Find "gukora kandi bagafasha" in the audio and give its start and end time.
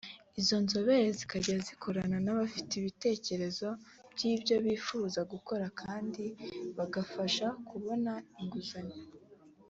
5.31-7.47